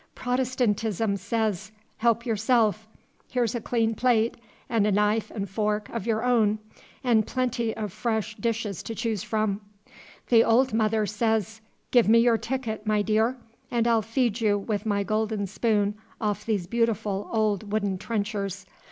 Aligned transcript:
Protestantism 0.15 1.15
says, 1.15 1.71
"Help 1.97 2.25
yourself; 2.25 2.87
here's 3.29 3.53
a 3.53 3.61
clean 3.61 3.93
plate, 3.93 4.35
and 4.67 4.87
a 4.87 4.91
knife 4.91 5.29
and 5.29 5.47
fork 5.47 5.89
of 5.89 6.07
your 6.07 6.23
own, 6.23 6.57
and 7.03 7.27
plenty 7.27 7.77
of 7.77 7.93
fresh 7.93 8.35
dishes 8.37 8.81
to 8.81 8.95
choose 8.95 9.21
from." 9.21 9.61
The 10.29 10.43
Old 10.43 10.73
Mother 10.73 11.05
says, 11.05 11.61
"Give 11.91 12.09
me 12.09 12.17
your 12.17 12.39
ticket, 12.39 12.87
my 12.87 13.03
dear, 13.03 13.37
and 13.69 13.87
I'll 13.87 14.01
feed 14.01 14.41
you 14.41 14.57
with 14.57 14.87
my 14.87 15.03
gold 15.03 15.47
spoon 15.47 15.93
off 16.19 16.47
these 16.47 16.65
beautiful 16.65 17.29
old 17.31 17.71
wooden 17.71 17.99
trenchers. 17.99 18.65